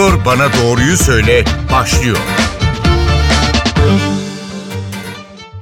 Doktor 0.00 0.24
Bana 0.24 0.48
Doğruyu 0.52 0.96
Söyle 0.96 1.44
başlıyor. 1.72 2.16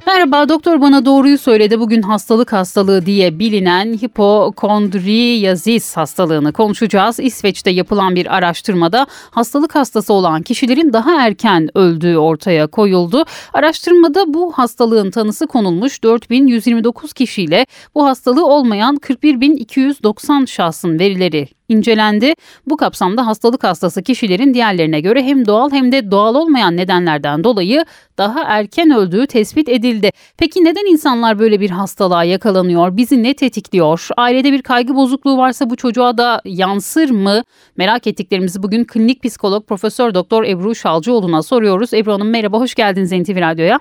Merhaba 0.07 0.49
doktor 0.49 0.81
bana 0.81 1.05
doğruyu 1.05 1.37
söyledi. 1.37 1.79
Bugün 1.79 2.01
hastalık 2.01 2.53
hastalığı 2.53 3.05
diye 3.05 3.39
bilinen 3.39 3.93
hipokondriyazis 3.93 5.97
hastalığını 5.97 6.53
konuşacağız. 6.53 7.19
İsveç'te 7.19 7.71
yapılan 7.71 8.15
bir 8.15 8.35
araştırmada 8.35 9.07
hastalık 9.31 9.75
hastası 9.75 10.13
olan 10.13 10.41
kişilerin 10.41 10.93
daha 10.93 11.25
erken 11.25 11.77
öldüğü 11.77 12.17
ortaya 12.17 12.67
koyuldu. 12.67 13.25
Araştırmada 13.53 14.33
bu 14.33 14.51
hastalığın 14.51 15.11
tanısı 15.11 15.47
konulmuş 15.47 16.03
4129 16.03 17.13
kişiyle 17.13 17.65
bu 17.95 18.05
hastalığı 18.05 18.45
olmayan 18.45 18.95
41290 18.95 20.45
şahsın 20.45 20.99
verileri 20.99 21.58
incelendi. 21.69 22.33
Bu 22.67 22.77
kapsamda 22.77 23.27
hastalık 23.27 23.63
hastası 23.63 24.03
kişilerin 24.03 24.53
diğerlerine 24.53 25.01
göre 25.01 25.23
hem 25.23 25.45
doğal 25.47 25.71
hem 25.71 25.91
de 25.91 26.11
doğal 26.11 26.35
olmayan 26.35 26.77
nedenlerden 26.77 27.43
dolayı 27.43 27.85
daha 28.17 28.43
erken 28.43 28.91
öldüğü 28.91 29.27
tespit 29.27 29.69
edildi. 29.69 30.09
Peki 30.37 30.65
neden 30.65 30.91
insanlar 30.91 31.39
böyle 31.39 31.59
bir 31.59 31.69
hastalığa 31.69 32.23
yakalanıyor? 32.23 32.97
Bizi 32.97 33.23
ne 33.23 33.33
tetikliyor? 33.33 34.07
Ailede 34.17 34.51
bir 34.51 34.61
kaygı 34.61 34.95
bozukluğu 34.95 35.37
varsa 35.37 35.69
bu 35.69 35.75
çocuğa 35.75 36.17
da 36.17 36.41
yansır 36.45 37.09
mı? 37.09 37.41
Merak 37.77 38.07
ettiklerimizi 38.07 38.63
bugün 38.63 38.85
klinik 38.85 39.23
psikolog 39.23 39.67
Profesör 39.67 40.13
Doktor 40.13 40.43
Ebru 40.43 40.75
Şalcıoğlu'na 40.75 41.43
soruyoruz. 41.43 41.93
Ebru 41.93 42.13
Hanım 42.13 42.29
merhaba, 42.29 42.59
hoş 42.59 42.75
geldiniz 42.75 43.11
NTV 43.11 43.41
Radyo'ya. 43.41 43.79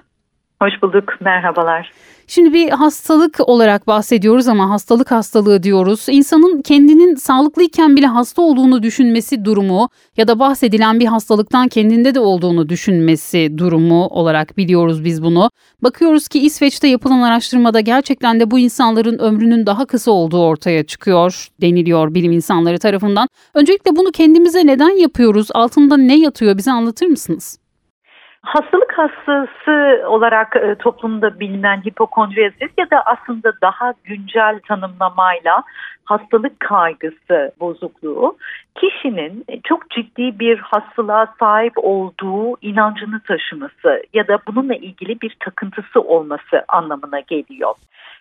Hoş 0.62 0.82
bulduk, 0.82 1.20
merhabalar. 1.20 1.92
Şimdi 2.30 2.52
bir 2.52 2.68
hastalık 2.70 3.40
olarak 3.40 3.86
bahsediyoruz 3.86 4.48
ama 4.48 4.70
hastalık 4.70 5.10
hastalığı 5.10 5.62
diyoruz. 5.62 6.06
İnsanın 6.08 6.62
kendinin 6.62 7.14
sağlıklıyken 7.14 7.96
bile 7.96 8.06
hasta 8.06 8.42
olduğunu 8.42 8.82
düşünmesi 8.82 9.44
durumu 9.44 9.88
ya 10.16 10.28
da 10.28 10.38
bahsedilen 10.38 11.00
bir 11.00 11.06
hastalıktan 11.06 11.68
kendinde 11.68 12.14
de 12.14 12.20
olduğunu 12.20 12.68
düşünmesi 12.68 13.58
durumu 13.58 14.06
olarak 14.06 14.56
biliyoruz 14.56 15.04
biz 15.04 15.22
bunu. 15.22 15.50
Bakıyoruz 15.82 16.28
ki 16.28 16.40
İsveç'te 16.40 16.88
yapılan 16.88 17.20
araştırmada 17.20 17.80
gerçekten 17.80 18.40
de 18.40 18.50
bu 18.50 18.58
insanların 18.58 19.18
ömrünün 19.18 19.66
daha 19.66 19.84
kısa 19.84 20.10
olduğu 20.10 20.42
ortaya 20.42 20.86
çıkıyor 20.86 21.48
deniliyor 21.60 22.14
bilim 22.14 22.32
insanları 22.32 22.78
tarafından. 22.78 23.28
Öncelikle 23.54 23.96
bunu 23.96 24.10
kendimize 24.10 24.66
neden 24.66 25.00
yapıyoruz? 25.00 25.48
Altında 25.54 25.96
ne 25.96 26.18
yatıyor 26.18 26.58
bize 26.58 26.70
anlatır 26.70 27.06
mısınız? 27.06 27.58
Hastalık 28.42 28.98
hastası 28.98 30.04
olarak 30.06 30.56
e, 30.56 30.74
toplumda 30.74 31.40
bilinen 31.40 31.84
hipokondriyazis 31.84 32.70
ya 32.78 32.90
da 32.90 33.02
aslında 33.06 33.52
daha 33.62 33.94
güncel 34.04 34.60
tanımlamayla 34.68 35.62
hastalık 36.04 36.60
kaygısı 36.60 37.52
bozukluğu 37.60 38.36
kişinin 38.74 39.44
çok 39.64 39.90
ciddi 39.90 40.38
bir 40.38 40.58
hastalığa 40.58 41.34
sahip 41.40 41.72
olduğu 41.76 42.56
inancını 42.62 43.20
taşıması 43.20 44.02
ya 44.14 44.28
da 44.28 44.38
bununla 44.46 44.74
ilgili 44.74 45.20
bir 45.20 45.36
takıntısı 45.40 46.00
olması 46.00 46.64
anlamına 46.68 47.20
geliyor. 47.20 47.74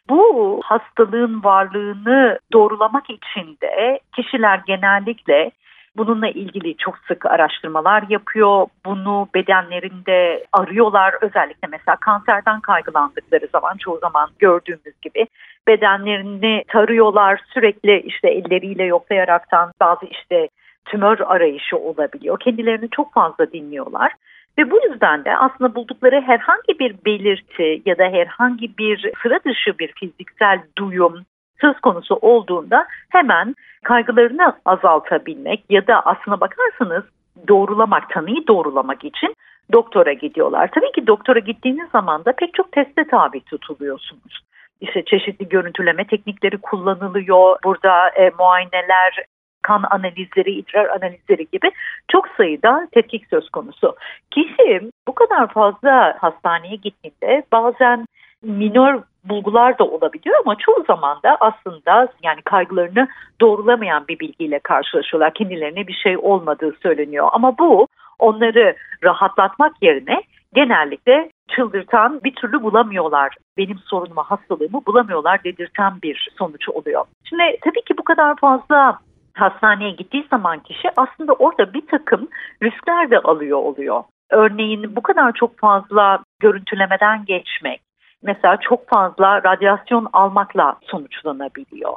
Bu 0.10 0.62
hastalığın 0.64 1.44
varlığını 1.44 2.40
doğrulamak 2.54 3.10
için 3.10 3.58
de 3.62 4.00
kişiler 4.16 4.62
genellikle 4.68 5.52
Bununla 5.98 6.28
ilgili 6.28 6.78
çok 6.78 6.98
sık 7.08 7.26
araştırmalar 7.26 8.04
yapıyor. 8.10 8.68
Bunu 8.86 9.28
bedenlerinde 9.36 10.46
arıyorlar. 10.54 11.16
Özellikle 11.22 11.68
mesela 11.72 11.96
kanserden 11.96 12.60
kaygılandıkları 12.60 13.48
zaman 13.52 13.78
çoğu 13.78 14.00
zaman 14.00 14.30
gördüğümüz 14.40 15.02
gibi 15.02 15.28
bedenlerini 15.68 16.64
tarıyorlar. 16.68 17.42
Sürekli 17.54 18.00
işte 18.00 18.30
elleriyle 18.30 18.84
yoklayaraktan 18.84 19.72
bazı 19.80 20.06
işte 20.06 20.50
tümör 20.86 21.20
arayışı 21.20 21.78
olabiliyor. 21.78 22.40
Kendilerini 22.40 22.90
çok 22.90 23.14
fazla 23.14 23.52
dinliyorlar. 23.52 24.12
Ve 24.58 24.72
bu 24.72 24.80
yüzden 24.90 25.26
de 25.26 25.38
aslında 25.38 25.76
buldukları 25.76 26.22
herhangi 26.22 26.80
bir 26.80 26.96
belirti 27.06 27.82
ya 27.86 27.98
da 27.98 28.04
herhangi 28.04 28.78
bir 28.78 29.12
sıra 29.24 29.40
dışı 29.46 29.80
bir 29.80 29.94
fiziksel 30.00 30.60
duyum 30.78 31.26
söz 31.62 31.80
konusu 31.80 32.16
olduğunda 32.16 32.88
hemen 33.10 33.56
kaygılarını 33.84 34.54
azaltabilmek 34.66 35.64
ya 35.70 35.88
da 35.88 36.02
aslına 36.02 36.40
bakarsanız 36.40 37.04
doğrulamak, 37.48 38.10
tanıyı 38.10 38.48
doğrulamak 38.48 39.04
için 39.04 39.34
doktora 39.74 40.14
gidiyorlar. 40.14 40.70
Tabii 40.76 40.92
ki 40.92 41.08
doktora 41.08 41.40
gittiğiniz 41.40 41.90
zaman 41.90 42.26
da 42.26 42.32
pek 42.32 42.54
çok 42.54 42.72
teste 42.72 43.08
tabi 43.08 43.42
tutuluyorsunuz. 43.42 44.42
İşte 44.82 45.06
çeşitli 45.06 45.50
görüntüleme 45.50 46.08
teknikleri 46.08 46.58
kullanılıyor. 46.58 47.58
Burada 47.64 48.10
e, 48.10 48.32
muayeneler, 48.40 49.26
kan 49.62 49.84
analizleri, 49.90 50.52
idrar 50.52 50.86
analizleri 50.86 51.48
gibi 51.52 51.72
çok 52.12 52.28
sayıda 52.38 52.88
tetkik 52.92 53.28
söz 53.30 53.50
konusu. 53.50 53.96
Kişi 54.32 54.92
bu 55.08 55.16
kadar 55.16 55.48
fazla 55.48 56.18
hastaneye 56.20 56.76
gittiğinde 56.76 57.44
bazen 57.52 58.06
minor 58.44 59.04
bulgular 59.30 59.80
da 59.80 59.84
olabiliyor 59.84 60.38
ama 60.46 60.56
çoğu 60.56 60.84
zaman 60.88 61.20
da 61.24 61.38
aslında 61.40 62.08
yani 62.24 62.42
kaygılarını 62.42 63.08
doğrulamayan 63.42 64.08
bir 64.08 64.20
bilgiyle 64.20 64.60
karşılaşıyorlar. 64.60 65.34
Kendilerine 65.34 65.88
bir 65.88 65.94
şey 65.94 66.18
olmadığı 66.18 66.76
söyleniyor 66.84 67.30
ama 67.32 67.58
bu 67.58 67.88
onları 68.20 68.76
rahatlatmak 69.04 69.74
yerine 69.82 70.22
genellikle 70.54 71.30
çıldırtan 71.56 72.24
bir 72.24 72.36
türlü 72.36 72.64
bulamıyorlar. 72.64 73.36
Benim 73.58 73.78
sorunumu, 73.78 74.24
hastalığımı 74.24 74.82
bulamıyorlar 74.86 75.44
dedirten 75.44 75.94
bir 76.04 76.30
sonuç 76.38 76.70
oluyor. 76.70 77.06
Şimdi 77.24 77.44
tabii 77.62 77.82
ki 77.82 77.98
bu 77.98 78.04
kadar 78.04 78.36
fazla 78.36 79.00
hastaneye 79.34 79.92
gittiği 79.92 80.28
zaman 80.30 80.60
kişi 80.60 80.90
aslında 80.98 81.34
orada 81.34 81.74
bir 81.74 81.88
takım 81.88 82.28
riskler 82.64 83.12
de 83.12 83.20
alıyor 83.20 83.58
oluyor. 83.58 84.04
Örneğin 84.32 84.96
bu 84.96 85.02
kadar 85.02 85.34
çok 85.34 85.60
fazla 85.60 86.20
görüntülemeden 86.40 87.26
geçmek, 87.26 87.82
mesela 88.24 88.58
çok 88.58 88.90
fazla 88.90 89.44
radyasyon 89.44 90.08
almakla 90.14 90.76
sonuçlanabiliyor. 90.82 91.94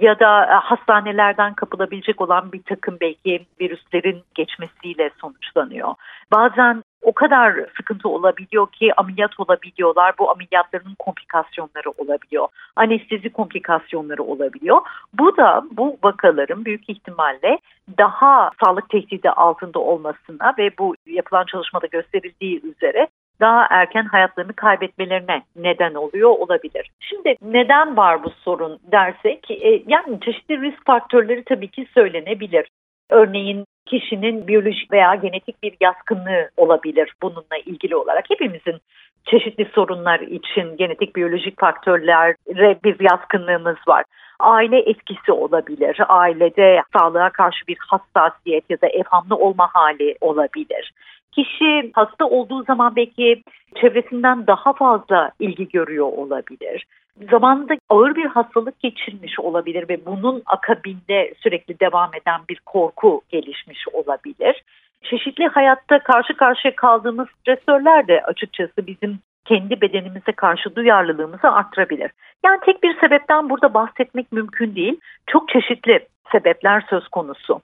Ya 0.00 0.20
da 0.20 0.44
e, 0.44 0.54
hastanelerden 0.54 1.54
kapılabilecek 1.54 2.20
olan 2.20 2.52
bir 2.52 2.62
takım 2.62 2.96
belki 3.00 3.46
virüslerin 3.60 4.22
geçmesiyle 4.34 5.10
sonuçlanıyor. 5.20 5.94
Bazen 6.32 6.82
o 7.02 7.12
kadar 7.12 7.54
sıkıntı 7.76 8.08
olabiliyor 8.08 8.72
ki 8.72 8.92
ameliyat 8.96 9.40
olabiliyorlar. 9.40 10.14
Bu 10.18 10.30
ameliyatların 10.30 10.94
komplikasyonları 10.98 11.90
olabiliyor. 11.98 12.48
Anestezi 12.76 13.32
komplikasyonları 13.32 14.22
olabiliyor. 14.22 14.80
Bu 15.14 15.36
da 15.36 15.62
bu 15.70 15.98
vakaların 16.04 16.64
büyük 16.64 16.90
ihtimalle 16.90 17.58
daha 17.98 18.50
sağlık 18.64 18.88
tehdidi 18.90 19.30
altında 19.30 19.78
olmasına 19.78 20.54
ve 20.58 20.70
bu 20.78 20.94
yapılan 21.06 21.44
çalışmada 21.44 21.86
gösterildiği 21.86 22.60
üzere 22.62 23.08
daha 23.40 23.66
erken 23.70 24.04
hayatlarını 24.04 24.52
kaybetmelerine 24.52 25.42
neden 25.56 25.94
oluyor 25.94 26.30
olabilir. 26.30 26.90
Şimdi 27.00 27.36
neden 27.42 27.96
var 27.96 28.24
bu 28.24 28.30
sorun 28.30 28.78
dersek 28.92 29.50
e, 29.50 29.82
yani 29.86 30.20
çeşitli 30.20 30.60
risk 30.60 30.86
faktörleri 30.86 31.44
tabii 31.44 31.68
ki 31.68 31.86
söylenebilir. 31.94 32.68
Örneğin 33.10 33.64
kişinin 33.86 34.48
biyolojik 34.48 34.92
veya 34.92 35.14
genetik 35.14 35.62
bir 35.62 35.76
yaskınlığı 35.80 36.50
olabilir 36.56 37.12
bununla 37.22 37.56
ilgili 37.66 37.96
olarak. 37.96 38.24
Hepimizin 38.30 38.80
çeşitli 39.24 39.68
sorunlar 39.74 40.20
için 40.20 40.76
genetik 40.76 41.16
biyolojik 41.16 41.60
faktörlere 41.60 42.76
bir 42.84 42.96
yaskınlığımız 43.00 43.76
var. 43.88 44.04
Aile 44.40 44.78
etkisi 44.78 45.32
olabilir. 45.32 46.00
Ailede 46.08 46.82
sağlığa 46.96 47.30
karşı 47.30 47.66
bir 47.68 47.76
hassasiyet 47.80 48.70
ya 48.70 48.80
da 48.80 48.86
evhamlı 48.86 49.36
olma 49.36 49.68
hali 49.72 50.16
olabilir. 50.20 50.92
Kişi 51.32 51.90
hasta 51.94 52.24
olduğu 52.24 52.64
zaman 52.64 52.96
belki 52.96 53.42
çevresinden 53.74 54.46
daha 54.46 54.72
fazla 54.72 55.30
ilgi 55.40 55.68
görüyor 55.68 56.06
olabilir. 56.06 56.86
Zamanında 57.30 57.74
ağır 57.88 58.14
bir 58.14 58.26
hastalık 58.26 58.80
geçirmiş 58.80 59.40
olabilir 59.40 59.88
ve 59.88 60.06
bunun 60.06 60.42
akabinde 60.46 61.34
sürekli 61.42 61.80
devam 61.80 62.10
eden 62.22 62.40
bir 62.48 62.60
korku 62.66 63.22
gelişmiş 63.28 63.88
olabilir. 63.92 64.62
Çeşitli 65.02 65.46
hayatta 65.46 65.98
karşı 65.98 66.36
karşıya 66.36 66.76
kaldığımız 66.76 67.28
stresörler 67.40 68.08
de 68.08 68.22
açıkçası 68.22 68.86
bizim 68.86 69.18
kendi 69.44 69.80
bedenimize 69.80 70.32
karşı 70.32 70.76
duyarlılığımızı 70.76 71.48
arttırabilir. 71.48 72.10
Yani 72.44 72.60
tek 72.64 72.82
bir 72.82 73.00
sebepten 73.00 73.50
burada 73.50 73.74
bahsetmek 73.74 74.32
mümkün 74.32 74.74
değil. 74.74 75.00
Çok 75.26 75.48
çeşitli 75.48 76.06
sebepler 76.32 76.84
söz 76.90 77.08
konusu. 77.08 77.60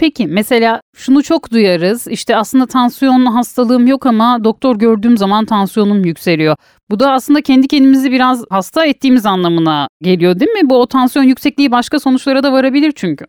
Peki 0.00 0.26
mesela 0.26 0.80
şunu 0.96 1.22
çok 1.22 1.52
duyarız 1.52 2.08
işte 2.08 2.36
aslında 2.36 2.66
tansiyon 2.66 3.26
hastalığım 3.26 3.86
yok 3.86 4.06
ama 4.06 4.44
doktor 4.44 4.76
gördüğüm 4.76 5.16
zaman 5.16 5.44
tansiyonum 5.44 6.04
yükseliyor. 6.04 6.56
Bu 6.90 7.00
da 7.00 7.12
aslında 7.12 7.40
kendi 7.40 7.68
kendimizi 7.68 8.12
biraz 8.12 8.44
hasta 8.50 8.86
ettiğimiz 8.86 9.26
anlamına 9.26 9.88
geliyor 10.02 10.40
değil 10.40 10.50
mi? 10.50 10.70
Bu 10.70 10.80
o 10.80 10.86
tansiyon 10.86 11.24
yüksekliği 11.24 11.72
başka 11.72 11.98
sonuçlara 11.98 12.42
da 12.42 12.52
varabilir 12.52 12.92
çünkü. 12.96 13.24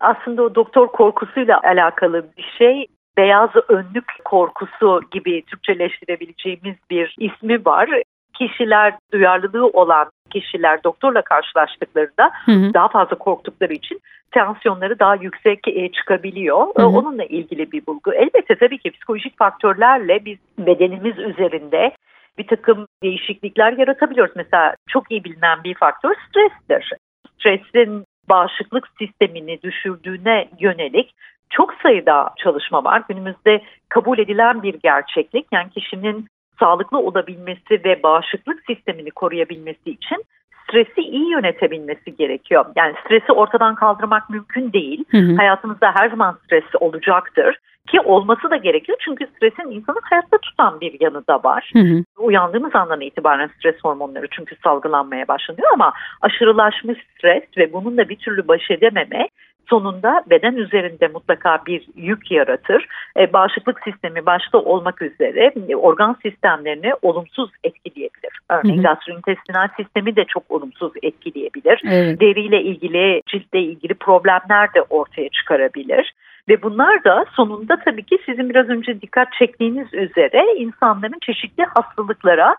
Aslında 0.00 0.42
o 0.42 0.54
doktor 0.54 0.88
korkusuyla 0.88 1.60
alakalı 1.62 2.24
bir 2.36 2.54
şey 2.58 2.86
beyaz 3.20 3.50
önlük 3.68 4.24
korkusu 4.24 5.00
gibi 5.10 5.42
Türkçeleştirebileceğimiz 5.42 6.76
bir 6.90 7.16
ismi 7.18 7.64
var 7.64 7.88
kişiler 8.34 8.94
duyarlılığı 9.12 9.66
olan 9.66 10.10
kişiler 10.30 10.84
doktorla 10.84 11.22
karşılaştıklarında 11.22 12.30
hı 12.46 12.52
hı. 12.52 12.74
daha 12.74 12.88
fazla 12.88 13.18
korktukları 13.18 13.72
için 13.72 14.00
tansiyonları 14.30 14.98
daha 14.98 15.14
yüksek 15.14 15.68
e, 15.68 15.92
çıkabiliyor. 15.92 16.66
Hı 16.76 16.82
hı. 16.82 16.86
Onunla 16.86 17.24
ilgili 17.24 17.72
bir 17.72 17.86
bulgu. 17.86 18.14
Elbette 18.14 18.54
tabii 18.54 18.78
ki 18.78 18.90
psikolojik 18.90 19.38
faktörlerle 19.38 20.24
biz 20.24 20.38
bedenimiz 20.58 21.18
üzerinde 21.18 21.92
bir 22.38 22.46
takım 22.46 22.86
değişiklikler 23.02 23.72
yaratabiliyoruz. 23.72 24.36
Mesela 24.36 24.74
çok 24.88 25.10
iyi 25.10 25.24
bilinen 25.24 25.64
bir 25.64 25.74
faktör 25.74 26.14
strestir. 26.28 26.98
Stresin 27.38 28.04
bağışıklık 28.28 28.88
sistemini 28.98 29.62
düşürdüğüne 29.62 30.48
yönelik 30.60 31.14
çok 31.50 31.74
sayıda 31.82 32.30
çalışma 32.36 32.84
var. 32.84 33.02
Günümüzde 33.08 33.62
kabul 33.88 34.18
edilen 34.18 34.62
bir 34.62 34.74
gerçeklik. 34.74 35.46
Yani 35.52 35.70
kişinin 35.70 36.26
sağlıklı 36.58 36.98
olabilmesi 36.98 37.84
ve 37.84 38.02
bağışıklık 38.02 38.62
sistemini 38.66 39.10
koruyabilmesi 39.10 39.90
için 39.90 40.24
stresi 40.70 41.00
iyi 41.00 41.30
yönetebilmesi 41.30 42.16
gerekiyor. 42.16 42.64
Yani 42.76 42.94
stresi 43.04 43.32
ortadan 43.32 43.74
kaldırmak 43.74 44.30
mümkün 44.30 44.72
değil. 44.72 45.04
Hı 45.10 45.16
hı. 45.16 45.36
Hayatımızda 45.36 45.92
her 45.94 46.10
zaman 46.10 46.38
stres 46.44 46.64
olacaktır. 46.80 47.58
Ki 47.88 48.00
olması 48.00 48.50
da 48.50 48.56
gerekiyor 48.56 48.98
çünkü 49.04 49.26
stresin 49.26 49.70
insanı 49.70 49.96
hayatta 50.02 50.38
tutan 50.38 50.80
bir 50.80 51.00
yanı 51.00 51.26
da 51.26 51.40
var. 51.44 51.70
Hı 51.72 51.78
hı. 51.78 52.04
Uyandığımız 52.18 52.74
andan 52.74 53.00
itibaren 53.00 53.50
stres 53.58 53.76
hormonları 53.82 54.26
çünkü 54.30 54.56
salgılanmaya 54.64 55.28
başlanıyor 55.28 55.68
ama 55.72 55.92
aşırılaşmış 56.20 56.98
stres 57.14 57.42
ve 57.56 57.72
bununla 57.72 58.08
bir 58.08 58.16
türlü 58.16 58.48
baş 58.48 58.70
edememe 58.70 59.28
sonunda 59.70 60.24
beden 60.30 60.56
üzerinde 60.56 61.08
mutlaka 61.08 61.58
bir 61.66 61.86
yük 61.96 62.30
yaratır. 62.30 62.86
E, 63.16 63.32
bağışıklık 63.32 63.80
sistemi 63.84 64.26
başta 64.26 64.58
olmak 64.58 65.02
üzere 65.02 65.52
e, 65.68 65.76
organ 65.76 66.16
sistemlerini 66.22 66.92
olumsuz 67.02 67.50
etkileyebilir. 67.64 68.40
Örneğin 68.48 68.82
gastrointestinal 68.82 69.68
sistemi 69.76 70.16
de 70.16 70.24
çok 70.24 70.42
olumsuz 70.48 70.92
etkileyebilir. 71.02 71.82
Evet. 71.84 72.20
Deriyle 72.20 72.62
ilgili, 72.62 73.22
ciltle 73.26 73.60
ilgili 73.60 73.94
problemler 73.94 74.74
de 74.74 74.82
ortaya 74.82 75.28
çıkarabilir. 75.28 76.14
Ve 76.48 76.62
bunlar 76.62 77.04
da 77.04 77.24
sonunda 77.36 77.76
tabii 77.84 78.02
ki 78.02 78.18
sizin 78.26 78.50
biraz 78.50 78.68
önce 78.68 79.00
dikkat 79.00 79.32
çektiğiniz 79.32 79.94
üzere 79.94 80.44
insanların 80.56 81.18
çeşitli 81.22 81.64
hastalıklara 81.64 82.56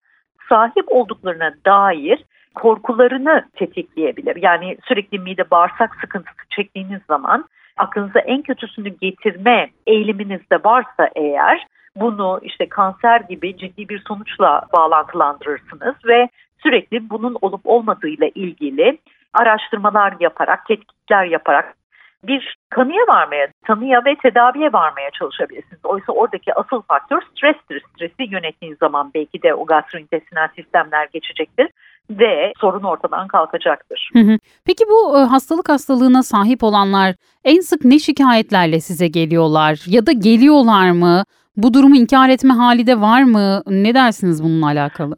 sahip 0.49 0.85
olduklarına 0.87 1.53
dair 1.65 2.23
korkularını 2.55 3.45
tetikleyebilir. 3.55 4.35
Yani 4.35 4.77
sürekli 4.87 5.19
mide 5.19 5.51
bağırsak 5.51 5.95
sıkıntısı 6.01 6.41
çektiğiniz 6.49 7.01
zaman 7.07 7.45
aklınıza 7.77 8.19
en 8.19 8.41
kötüsünü 8.41 8.89
getirme 8.89 9.69
eğiliminiz 9.87 10.49
de 10.51 10.63
varsa 10.63 11.09
eğer 11.15 11.65
bunu 11.95 12.39
işte 12.43 12.69
kanser 12.69 13.19
gibi 13.19 13.57
ciddi 13.57 13.89
bir 13.89 14.03
sonuçla 14.07 14.61
bağlantılandırırsınız 14.73 15.95
ve 16.05 16.29
sürekli 16.63 17.09
bunun 17.09 17.37
olup 17.41 17.61
olmadığıyla 17.63 18.29
ilgili 18.35 18.97
araştırmalar 19.33 20.13
yaparak, 20.19 20.65
tetkikler 20.65 21.25
yaparak 21.25 21.75
bir 22.23 22.57
kanıya 22.69 23.03
varmaya, 23.07 23.47
tanıya 23.65 24.05
ve 24.05 24.15
tedaviye 24.15 24.73
varmaya 24.73 25.11
çalışabilirsiniz. 25.11 25.85
Oysa 25.85 26.13
oradaki 26.13 26.53
asıl 26.53 26.81
faktör 26.81 27.21
strestir. 27.21 27.83
Stresi 27.95 28.33
yönettiğiniz 28.33 28.77
zaman 28.77 29.11
belki 29.15 29.41
de 29.41 29.53
o 29.53 29.65
gastrointestinal 29.65 30.47
sistemler 30.55 31.07
geçecektir 31.13 31.69
ve 32.09 32.53
sorun 32.61 32.83
ortadan 32.83 33.27
kalkacaktır. 33.27 34.09
Hı 34.13 34.19
hı. 34.19 34.37
Peki 34.65 34.83
bu 34.89 35.19
e, 35.19 35.21
hastalık 35.21 35.69
hastalığına 35.69 36.23
sahip 36.23 36.63
olanlar 36.63 37.15
en 37.43 37.59
sık 37.59 37.85
ne 37.85 37.99
şikayetlerle 37.99 38.79
size 38.79 39.07
geliyorlar 39.07 39.83
ya 39.87 40.05
da 40.05 40.11
geliyorlar 40.11 40.91
mı? 40.91 41.23
Bu 41.57 41.73
durumu 41.73 41.95
inkar 41.95 42.29
etme 42.29 42.53
hali 42.53 42.87
de 42.87 43.01
var 43.01 43.23
mı? 43.23 43.61
Ne 43.67 43.93
dersiniz 43.93 44.43
bununla 44.43 44.65
alakalı? 44.65 45.15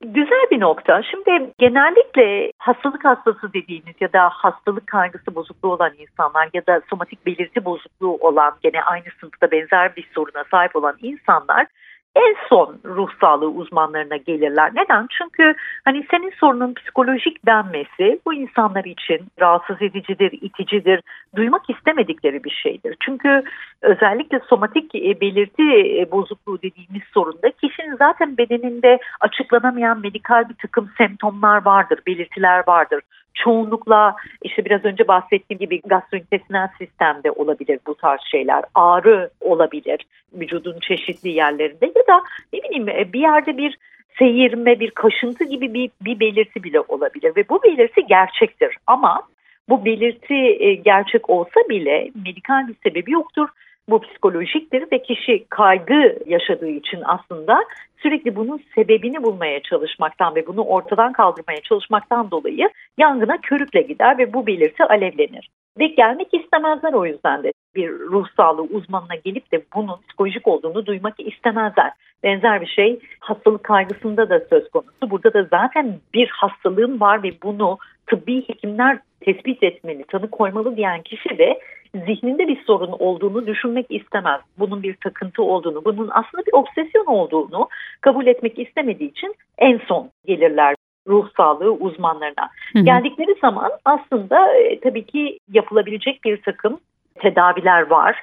Güzel 0.00 0.46
bir 0.50 0.60
nokta. 0.60 1.02
Şimdi 1.02 1.52
genellikle 1.58 2.52
hastalık 2.58 3.04
hastası 3.04 3.52
dediğimiz 3.52 3.94
ya 4.00 4.12
da 4.12 4.28
hastalık 4.32 4.86
kaygısı 4.86 5.34
bozukluğu 5.34 5.72
olan 5.72 5.92
insanlar 5.98 6.48
ya 6.54 6.66
da 6.66 6.80
somatik 6.90 7.26
belirti 7.26 7.64
bozukluğu 7.64 8.18
olan 8.20 8.52
gene 8.62 8.82
aynı 8.82 9.04
sınıfta 9.20 9.50
benzer 9.50 9.96
bir 9.96 10.08
soruna 10.14 10.44
sahip 10.50 10.76
olan 10.76 10.96
insanlar 11.02 11.66
en 12.16 12.34
son 12.48 12.78
ruh 12.84 13.10
sağlığı 13.20 13.48
uzmanlarına 13.48 14.16
gelirler. 14.16 14.70
Neden? 14.74 15.06
Çünkü 15.18 15.54
hani 15.84 16.06
senin 16.10 16.30
sorunun 16.30 16.74
psikolojik 16.74 17.46
denmesi 17.46 18.20
bu 18.26 18.34
insanlar 18.34 18.84
için 18.84 19.26
rahatsız 19.40 19.82
edicidir, 19.82 20.32
iticidir, 20.40 21.00
duymak 21.36 21.70
istemedikleri 21.70 22.44
bir 22.44 22.50
şeydir. 22.62 22.96
Çünkü 23.00 23.42
özellikle 23.82 24.40
somatik 24.40 24.94
e, 24.94 25.20
belirti 25.20 25.62
e, 26.00 26.10
bozukluğu 26.10 26.58
dediğimiz 26.62 27.02
sorunda 27.14 27.50
kişinin 27.50 27.96
zaten 27.96 28.36
bedeninde 28.36 28.98
açıklanamayan 29.20 30.00
medikal 30.00 30.48
bir 30.48 30.56
takım 30.62 30.90
semptomlar 30.98 31.64
vardır, 31.64 32.00
belirtiler 32.06 32.62
vardır 32.66 33.00
çoğunlukla 33.36 34.16
işte 34.42 34.64
biraz 34.64 34.84
önce 34.84 35.08
bahsettiğim 35.08 35.58
gibi 35.58 35.80
gastrointestinal 35.80 36.68
sistemde 36.78 37.30
olabilir 37.30 37.78
bu 37.86 37.94
tarz 37.94 38.20
şeyler. 38.30 38.64
Ağrı 38.74 39.30
olabilir 39.40 40.06
vücudun 40.32 40.80
çeşitli 40.80 41.28
yerlerinde 41.28 41.86
ya 41.86 42.06
da 42.08 42.22
ne 42.52 42.62
bileyim 42.62 42.88
e, 42.88 43.12
bir 43.12 43.20
yerde 43.20 43.56
bir 43.56 43.78
seyirme, 44.18 44.80
bir 44.80 44.90
kaşıntı 44.90 45.44
gibi 45.44 45.74
bir, 45.74 45.90
bir 46.00 46.20
belirti 46.20 46.64
bile 46.64 46.80
olabilir 46.80 47.32
ve 47.36 47.48
bu 47.48 47.62
belirti 47.62 48.06
gerçektir 48.06 48.76
ama 48.86 49.22
bu 49.68 49.84
belirti 49.84 50.34
e, 50.34 50.74
gerçek 50.74 51.30
olsa 51.30 51.60
bile 51.68 52.10
medikal 52.26 52.68
bir 52.68 52.74
sebebi 52.82 53.12
yoktur 53.12 53.48
bu 53.88 54.00
psikolojiktir 54.00 54.84
ve 54.92 55.02
kişi 55.02 55.44
kaygı 55.48 56.18
yaşadığı 56.26 56.68
için 56.68 57.00
aslında 57.04 57.64
sürekli 58.02 58.36
bunun 58.36 58.60
sebebini 58.74 59.22
bulmaya 59.22 59.62
çalışmaktan 59.62 60.34
ve 60.34 60.46
bunu 60.46 60.62
ortadan 60.62 61.12
kaldırmaya 61.12 61.60
çalışmaktan 61.60 62.30
dolayı 62.30 62.70
yangına 62.98 63.40
körükle 63.40 63.82
gider 63.82 64.18
ve 64.18 64.32
bu 64.32 64.46
belirti 64.46 64.84
alevlenir. 64.84 65.48
Ve 65.78 65.86
gelmek 65.86 66.34
istemezler 66.34 66.92
o 66.92 67.06
yüzden 67.06 67.42
de 67.42 67.52
bir 67.74 67.90
ruh 67.90 68.26
sağlığı 68.36 68.62
uzmanına 68.62 69.14
gelip 69.24 69.52
de 69.52 69.62
bunun 69.74 70.00
psikolojik 70.08 70.48
olduğunu 70.48 70.86
duymak 70.86 71.14
istemezler. 71.18 71.92
Benzer 72.22 72.60
bir 72.60 72.66
şey 72.66 72.98
hastalık 73.20 73.64
kaygısında 73.64 74.30
da 74.30 74.40
söz 74.50 74.70
konusu. 74.70 75.10
Burada 75.10 75.32
da 75.34 75.42
zaten 75.42 75.98
bir 76.14 76.28
hastalığım 76.28 77.00
var 77.00 77.22
ve 77.22 77.30
bunu 77.42 77.78
tıbbi 78.06 78.48
hekimler 78.48 78.98
tespit 79.20 79.62
etmeli, 79.62 80.04
tanı 80.04 80.30
koymalı 80.30 80.76
diyen 80.76 81.02
kişi 81.02 81.38
de 81.38 81.60
zihninde 82.06 82.48
bir 82.48 82.64
sorun 82.64 82.92
olduğunu 82.98 83.46
düşünmek 83.46 83.86
istemez. 83.90 84.40
Bunun 84.58 84.82
bir 84.82 84.94
takıntı 84.94 85.42
olduğunu, 85.42 85.84
bunun 85.84 86.08
aslında 86.10 86.46
bir 86.46 86.52
obsesyon 86.52 87.06
olduğunu 87.06 87.68
kabul 88.00 88.26
etmek 88.26 88.58
istemediği 88.58 89.10
için 89.10 89.34
en 89.58 89.80
son 89.88 90.10
gelirler 90.26 90.74
ruh 91.08 91.28
sağlığı 91.36 91.72
uzmanlarına. 91.72 92.50
Hı 92.72 92.78
hı. 92.78 92.84
Geldikleri 92.84 93.34
zaman 93.40 93.70
aslında 93.84 94.56
e, 94.56 94.80
tabii 94.80 95.06
ki 95.06 95.38
yapılabilecek 95.52 96.24
bir 96.24 96.42
takım 96.42 96.80
tedaviler 97.14 97.90
var. 97.90 98.22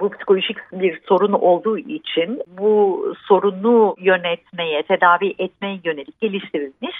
Bu 0.00 0.10
psikolojik 0.10 0.56
bir 0.72 1.00
sorun 1.08 1.32
olduğu 1.32 1.78
için 1.78 2.42
bu 2.58 3.04
sorunu 3.28 3.94
yönetmeye, 3.98 4.82
tedavi 4.82 5.34
etmeye 5.38 5.80
yönelik 5.84 6.20
geliştirilmiş 6.20 6.96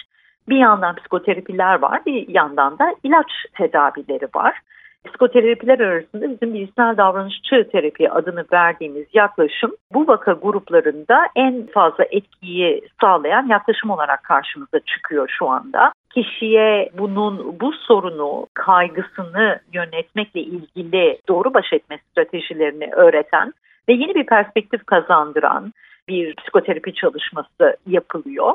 bir 0.48 0.56
yandan 0.56 0.96
psikoterapiler 0.96 1.78
var, 1.82 2.02
bir 2.06 2.28
yandan 2.28 2.78
da 2.78 2.94
ilaç 3.02 3.32
tedavileri 3.54 4.28
var. 4.34 4.58
Psikoterapiler 5.04 5.80
arasında 5.80 6.30
bizim 6.30 6.54
bilişsel 6.54 6.96
davranışçı 6.96 7.68
terapi 7.72 8.10
adını 8.10 8.44
verdiğimiz 8.52 9.06
yaklaşım 9.14 9.76
bu 9.92 10.08
vaka 10.08 10.32
gruplarında 10.32 11.28
en 11.36 11.66
fazla 11.66 12.04
etkiyi 12.10 12.82
sağlayan 13.00 13.46
yaklaşım 13.46 13.90
olarak 13.90 14.24
karşımıza 14.24 14.80
çıkıyor 14.80 15.28
şu 15.38 15.48
anda. 15.48 15.92
Kişiye 16.14 16.90
bunun 16.98 17.60
bu 17.60 17.72
sorunu, 17.72 18.46
kaygısını 18.54 19.60
yönetmekle 19.72 20.40
ilgili 20.40 21.18
doğru 21.28 21.54
baş 21.54 21.72
etme 21.72 21.98
stratejilerini 22.10 22.90
öğreten 22.92 23.52
ve 23.88 23.92
yeni 23.92 24.14
bir 24.14 24.26
perspektif 24.26 24.86
kazandıran 24.86 25.72
bir 26.08 26.34
psikoterapi 26.36 26.94
çalışması 26.94 27.76
yapılıyor 27.86 28.52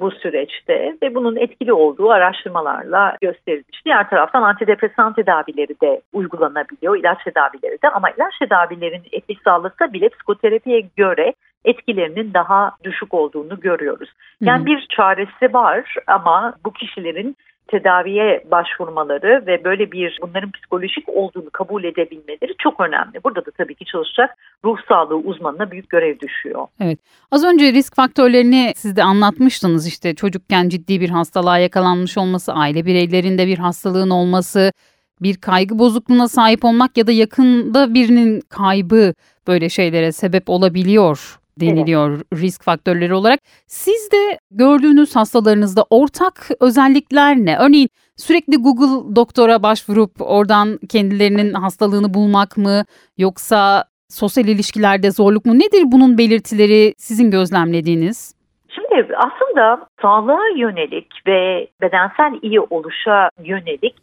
bu 0.00 0.10
süreçte 0.10 0.96
ve 1.02 1.14
bunun 1.14 1.36
etkili 1.36 1.72
olduğu 1.72 2.10
araştırmalarla 2.10 3.16
gösterilmiş. 3.20 3.84
Diğer 3.84 4.10
taraftan 4.10 4.42
antidepresan 4.42 5.12
tedavileri 5.12 5.80
de 5.82 6.00
uygulanabiliyor, 6.12 6.96
ilaç 6.96 7.24
tedavileri 7.24 7.82
de 7.82 7.88
ama 7.88 8.10
ilaç 8.10 8.38
tedavilerinin 8.38 9.02
etkisi 9.12 9.42
sağlasa 9.42 9.92
bile 9.92 10.08
psikoterapiye 10.08 10.80
göre 10.96 11.34
etkilerinin 11.64 12.34
daha 12.34 12.70
düşük 12.84 13.14
olduğunu 13.14 13.60
görüyoruz. 13.60 14.12
Yani 14.40 14.66
bir 14.66 14.86
çaresi 14.96 15.54
var 15.54 15.94
ama 16.06 16.54
bu 16.64 16.72
kişilerin 16.72 17.36
tedaviye 17.68 18.44
başvurmaları 18.50 19.46
ve 19.46 19.64
böyle 19.64 19.92
bir 19.92 20.18
bunların 20.22 20.50
psikolojik 20.50 21.08
olduğunu 21.08 21.50
kabul 21.50 21.84
edebilmeleri 21.84 22.54
çok 22.58 22.80
önemli. 22.80 23.24
Burada 23.24 23.46
da 23.46 23.50
tabii 23.50 23.74
ki 23.74 23.84
çalışacak 23.84 24.30
ruh 24.64 24.78
sağlığı 24.88 25.16
uzmanına 25.16 25.70
büyük 25.70 25.90
görev 25.90 26.20
düşüyor. 26.20 26.66
Evet. 26.80 26.98
Az 27.30 27.44
önce 27.44 27.72
risk 27.72 27.96
faktörlerini 27.96 28.72
siz 28.76 28.96
de 28.96 29.02
anlatmıştınız. 29.02 29.88
İşte 29.88 30.14
çocukken 30.14 30.68
ciddi 30.68 31.00
bir 31.00 31.10
hastalığa 31.10 31.58
yakalanmış 31.58 32.18
olması, 32.18 32.52
aile 32.52 32.86
bireylerinde 32.86 33.46
bir 33.46 33.58
hastalığın 33.58 34.10
olması, 34.10 34.72
bir 35.22 35.36
kaygı 35.36 35.78
bozukluğuna 35.78 36.28
sahip 36.28 36.64
olmak 36.64 36.96
ya 36.96 37.06
da 37.06 37.12
yakında 37.12 37.94
birinin 37.94 38.40
kaybı 38.40 39.14
böyle 39.46 39.68
şeylere 39.68 40.12
sebep 40.12 40.50
olabiliyor 40.50 41.38
deniliyor 41.60 42.10
evet. 42.10 42.42
risk 42.42 42.64
faktörleri 42.64 43.14
olarak. 43.14 43.40
Siz 43.66 44.12
de 44.12 44.38
gördüğünüz 44.50 45.16
hastalarınızda 45.16 45.84
ortak 45.90 46.48
özellikler 46.60 47.36
ne? 47.36 47.58
Örneğin 47.58 47.88
sürekli 48.16 48.56
Google 48.56 49.16
doktora 49.16 49.62
başvurup 49.62 50.10
oradan 50.20 50.78
kendilerinin 50.88 51.52
hastalığını 51.52 52.14
bulmak 52.14 52.56
mı 52.56 52.84
yoksa 53.18 53.84
sosyal 54.08 54.46
ilişkilerde 54.46 55.10
zorluk 55.10 55.46
mu? 55.46 55.54
Nedir 55.54 55.82
bunun 55.84 56.18
belirtileri 56.18 56.94
sizin 56.96 57.30
gözlemlediğiniz? 57.30 58.36
Şimdi 58.68 59.16
aslında 59.16 59.86
sağlığa 60.02 60.48
yönelik 60.56 61.06
ve 61.26 61.68
bedensel 61.82 62.38
iyi 62.42 62.60
oluşa 62.60 63.30
yönelik 63.44 63.94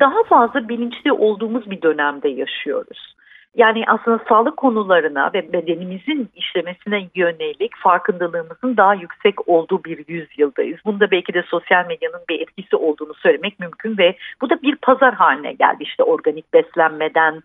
daha 0.00 0.22
fazla 0.28 0.68
bilinçli 0.68 1.12
olduğumuz 1.12 1.70
bir 1.70 1.82
dönemde 1.82 2.28
yaşıyoruz. 2.28 3.14
Yani 3.56 3.84
aslında 3.86 4.24
sağlık 4.28 4.56
konularına 4.56 5.30
ve 5.34 5.52
bedenimizin 5.52 6.28
işlemesine 6.34 7.08
yönelik 7.14 7.76
farkındalığımızın 7.76 8.76
daha 8.76 8.94
yüksek 8.94 9.48
olduğu 9.48 9.84
bir 9.84 10.04
yüzyıldayız. 10.08 10.78
Bunda 10.84 11.10
belki 11.10 11.34
de 11.34 11.42
sosyal 11.42 11.86
medyanın 11.86 12.20
bir 12.28 12.40
etkisi 12.40 12.76
olduğunu 12.76 13.14
söylemek 13.14 13.60
mümkün 13.60 13.98
ve 13.98 14.16
bu 14.40 14.50
da 14.50 14.62
bir 14.62 14.76
pazar 14.76 15.14
haline 15.14 15.52
geldi. 15.52 15.82
İşte 15.82 16.02
organik 16.02 16.54
beslenmeden 16.54 17.42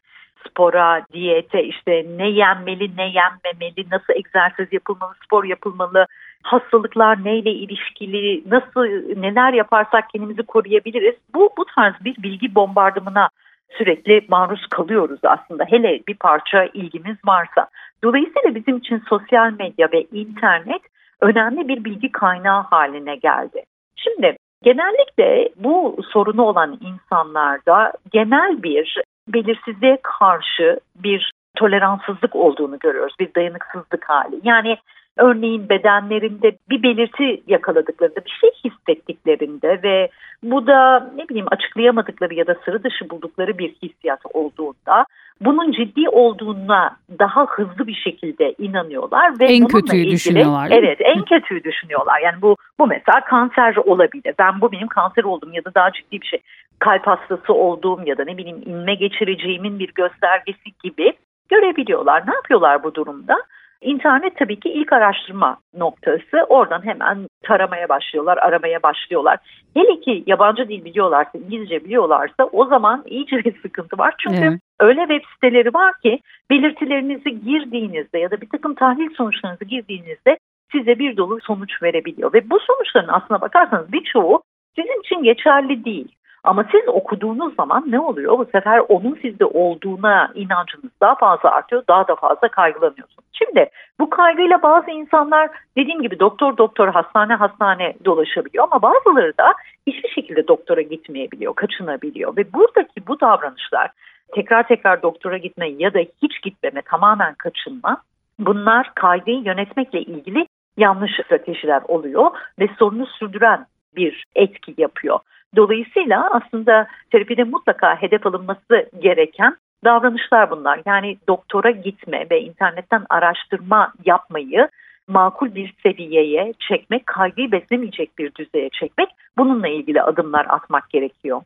spora, 0.47 1.05
diyete, 1.13 1.63
işte 1.63 2.05
ne 2.17 2.29
yenmeli, 2.29 2.97
ne 2.97 3.11
yenmemeli, 3.11 3.89
nasıl 3.91 4.13
egzersiz 4.13 4.67
yapılmalı, 4.73 5.13
spor 5.25 5.43
yapılmalı, 5.43 6.07
hastalıklar 6.43 7.23
neyle 7.23 7.51
ilişkili, 7.51 8.43
nasıl 8.49 8.85
neler 9.21 9.53
yaparsak 9.53 10.09
kendimizi 10.09 10.43
koruyabiliriz. 10.43 11.15
Bu 11.33 11.49
bu 11.57 11.65
tarz 11.75 11.93
bir 12.05 12.15
bilgi 12.23 12.55
bombardımına 12.55 13.29
sürekli 13.69 14.25
maruz 14.27 14.67
kalıyoruz 14.67 15.19
aslında. 15.23 15.65
Hele 15.69 16.01
bir 16.07 16.15
parça 16.15 16.63
ilgimiz 16.63 17.17
varsa. 17.25 17.67
Dolayısıyla 18.03 18.55
bizim 18.55 18.77
için 18.77 19.03
sosyal 19.09 19.51
medya 19.59 19.89
ve 19.91 20.01
internet 20.01 20.81
önemli 21.21 21.67
bir 21.67 21.83
bilgi 21.83 22.11
kaynağı 22.11 22.61
haline 22.61 23.15
geldi. 23.15 23.63
Şimdi 23.95 24.37
genellikle 24.63 25.49
bu 25.55 25.97
sorunu 26.09 26.41
olan 26.41 26.79
insanlarda 26.81 27.93
genel 28.11 28.63
bir 28.63 29.01
belirsizliğe 29.27 29.97
karşı 30.03 30.79
bir 30.95 31.31
toleranssızlık 31.55 32.35
olduğunu 32.35 32.79
görüyoruz. 32.79 33.15
Bir 33.19 33.35
dayanıksızlık 33.35 34.09
hali. 34.09 34.39
Yani 34.43 34.77
örneğin 35.17 35.69
bedenlerinde 35.69 36.57
bir 36.69 36.83
belirti 36.83 37.43
yakaladıklarında, 37.47 38.25
bir 38.25 38.37
şey 38.41 38.49
hissettiklerinde 38.65 39.83
ve 39.83 40.09
bu 40.43 40.67
da 40.67 41.11
ne 41.15 41.29
bileyim 41.29 41.47
açıklayamadıkları 41.51 42.33
ya 42.33 42.47
da 42.47 42.55
sıra 42.65 42.83
dışı 42.83 43.09
buldukları 43.09 43.57
bir 43.57 43.75
hissiyat 43.83 44.19
olduğunda 44.33 45.05
bunun 45.41 45.71
ciddi 45.71 46.09
olduğuna 46.09 46.97
daha 47.19 47.45
hızlı 47.45 47.87
bir 47.87 47.93
şekilde 47.93 48.53
inanıyorlar 48.57 49.39
ve 49.39 49.45
en 49.45 49.67
kötüyü 49.67 50.01
ilgili, 50.01 50.15
düşünüyorlar. 50.15 50.71
Evet, 50.71 50.97
en 51.01 51.23
kötüyü 51.23 51.63
düşünüyorlar. 51.63 52.19
Yani 52.19 52.41
bu 52.41 52.55
bu 52.79 52.87
mesela 52.87 53.21
kanser 53.21 53.75
olabilir. 53.75 54.35
Ben 54.39 54.61
bu 54.61 54.71
benim 54.71 54.87
kanser 54.87 55.23
oldum 55.23 55.53
ya 55.53 55.65
da 55.65 55.75
daha 55.75 55.91
ciddi 55.91 56.21
bir 56.21 56.25
şey 56.25 56.39
kalp 56.79 57.07
hastası 57.07 57.53
olduğum 57.53 58.01
ya 58.05 58.17
da 58.17 58.23
ne 58.23 58.37
bileyim 58.37 58.61
inme 58.65 58.95
geçireceğimin 58.95 59.79
bir 59.79 59.91
göstergesi 59.95 60.69
gibi 60.83 61.13
görebiliyorlar. 61.49 62.27
Ne 62.27 62.33
yapıyorlar 62.33 62.83
bu 62.83 62.95
durumda? 62.95 63.37
İnternet 63.81 64.37
tabii 64.37 64.59
ki 64.59 64.69
ilk 64.69 64.93
araştırma 64.93 65.57
noktası. 65.77 66.45
Oradan 66.49 66.85
hemen 66.85 67.27
taramaya 67.43 67.89
başlıyorlar, 67.89 68.37
aramaya 68.37 68.83
başlıyorlar. 68.83 69.39
Hele 69.73 69.99
ki 69.99 70.23
yabancı 70.27 70.69
dil 70.69 70.85
biliyorlarsa, 70.85 71.31
İngilizce 71.37 71.85
biliyorlarsa 71.85 72.43
o 72.51 72.65
zaman 72.65 73.03
iyice 73.07 73.37
bir 73.37 73.61
sıkıntı 73.61 73.97
var. 73.97 74.15
Çünkü 74.17 74.43
evet. 74.43 74.59
öyle 74.79 75.01
web 75.01 75.21
siteleri 75.33 75.73
var 75.73 75.93
ki 76.03 76.19
belirtilerinizi 76.49 77.41
girdiğinizde 77.45 78.19
ya 78.19 78.31
da 78.31 78.41
bir 78.41 78.49
takım 78.49 78.75
tahlil 78.75 79.09
sonuçlarınızı 79.17 79.65
girdiğinizde 79.65 80.37
size 80.71 80.99
bir 80.99 81.17
dolu 81.17 81.39
sonuç 81.41 81.83
verebiliyor. 81.83 82.33
Ve 82.33 82.49
bu 82.49 82.59
sonuçların 82.59 83.13
aslına 83.13 83.41
bakarsanız 83.41 83.91
birçoğu 83.91 84.41
sizin 84.75 84.99
için 84.99 85.23
geçerli 85.23 85.85
değil. 85.85 86.15
Ama 86.45 86.65
siz 86.71 86.87
okuduğunuz 86.87 87.55
zaman 87.55 87.83
ne 87.87 87.99
oluyor? 87.99 88.37
Bu 88.37 88.45
sefer 88.45 88.81
onun 88.89 89.17
sizde 89.21 89.45
olduğuna 89.45 90.31
inancınız 90.35 90.91
daha 91.01 91.15
fazla 91.15 91.51
artıyor, 91.51 91.83
daha 91.87 92.07
da 92.07 92.15
fazla 92.15 92.47
kaygılanıyorsunuz. 92.47 93.25
Şimdi 93.33 93.69
bu 93.99 94.09
kaygıyla 94.09 94.61
bazı 94.61 94.91
insanlar 94.91 95.49
dediğim 95.77 96.01
gibi 96.01 96.19
doktor 96.19 96.57
doktor 96.57 96.87
hastane 96.87 97.33
hastane 97.33 97.93
dolaşabiliyor 98.05 98.67
ama 98.71 98.81
bazıları 98.81 99.37
da 99.37 99.53
hiçbir 99.87 100.09
şekilde 100.09 100.47
doktora 100.47 100.81
gitmeyebiliyor, 100.81 101.55
kaçınabiliyor 101.55 102.37
ve 102.37 102.53
buradaki 102.53 103.07
bu 103.07 103.19
davranışlar 103.19 103.91
tekrar 104.35 104.67
tekrar 104.67 105.01
doktora 105.01 105.37
gitme 105.37 105.69
ya 105.69 105.93
da 105.93 105.99
hiç 105.99 106.41
gitmeme, 106.41 106.81
tamamen 106.81 107.33
kaçınma 107.33 107.97
bunlar 108.39 108.91
kaygıyı 108.95 109.43
yönetmekle 109.43 110.01
ilgili 110.01 110.47
yanlış 110.77 111.11
stratejiler 111.25 111.81
oluyor 111.87 112.31
ve 112.59 112.69
sorunu 112.79 113.05
sürdüren 113.05 113.65
bir 113.95 114.23
etki 114.35 114.73
yapıyor. 114.77 115.19
Dolayısıyla 115.55 116.29
aslında 116.31 116.87
terapide 117.11 117.43
mutlaka 117.43 118.01
hedef 118.01 118.25
alınması 118.25 118.89
gereken 118.99 119.55
davranışlar 119.85 120.51
bunlar. 120.51 120.81
Yani 120.85 121.17
doktora 121.27 121.71
gitme 121.71 122.27
ve 122.31 122.41
internetten 122.41 123.05
araştırma 123.09 123.93
yapmayı 124.05 124.69
makul 125.07 125.55
bir 125.55 125.73
seviyeye 125.83 126.53
çekmek, 126.69 127.05
kaygıyı 127.05 127.51
beslemeyecek 127.51 128.17
bir 128.17 128.35
düzeye 128.35 128.69
çekmek 128.69 129.09
bununla 129.37 129.67
ilgili 129.67 130.01
adımlar 130.01 130.45
atmak 130.49 130.89
gerekiyor. 130.89 131.41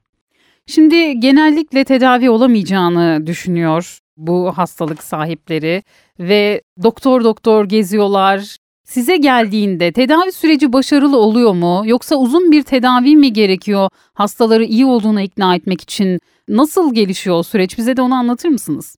Şimdi 0.68 1.20
genellikle 1.20 1.84
tedavi 1.84 2.30
olamayacağını 2.30 3.28
düşünüyor 3.28 4.00
bu 4.18 4.58
hastalık 4.58 5.04
sahipleri 5.04 5.84
ve 6.20 6.62
doktor 6.84 7.24
doktor 7.24 7.66
geziyorlar, 7.66 8.58
Size 8.96 9.18
geldiğinde 9.18 9.92
tedavi 9.92 10.32
süreci 10.32 10.74
başarılı 10.74 11.18
oluyor 11.18 11.54
mu 11.54 11.82
yoksa 11.86 12.16
uzun 12.16 12.52
bir 12.52 12.64
tedavi 12.64 13.16
mi 13.16 13.34
gerekiyor 13.34 13.90
hastaları 14.16 14.64
iyi 14.64 14.86
olduğuna 14.86 15.22
ikna 15.22 15.56
etmek 15.56 15.82
için? 15.82 16.20
Nasıl 16.48 16.94
gelişiyor 16.94 17.44
süreç? 17.44 17.78
Bize 17.78 17.98
de 17.98 18.02
onu 18.02 18.16
anlatır 18.16 18.50
mısınız? 18.50 18.98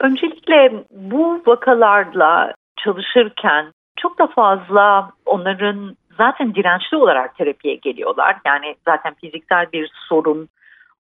Öncelikle 0.00 0.84
bu 0.90 1.42
vakalarla 1.46 2.54
çalışırken 2.76 3.72
çok 3.96 4.18
da 4.18 4.26
fazla 4.26 5.10
onların 5.26 5.96
zaten 6.18 6.54
dirençli 6.54 6.96
olarak 6.96 7.36
terapiye 7.36 7.74
geliyorlar. 7.74 8.36
Yani 8.46 8.76
zaten 8.84 9.14
fiziksel 9.14 9.66
bir 9.72 9.90
sorun 10.08 10.48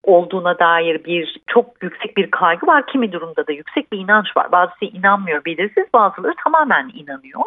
olduğuna 0.03 0.59
dair 0.59 1.05
bir 1.05 1.41
çok 1.47 1.83
yüksek 1.83 2.17
bir 2.17 2.31
kaygı 2.31 2.67
var. 2.67 2.87
Kimi 2.87 3.12
durumda 3.12 3.47
da 3.47 3.53
yüksek 3.53 3.93
bir 3.93 3.99
inanç 3.99 4.37
var. 4.37 4.53
Bazısı 4.53 4.85
inanmıyor 4.85 5.45
belirsiz 5.45 5.85
bazıları 5.95 6.35
tamamen 6.45 6.91
inanıyor. 6.95 7.43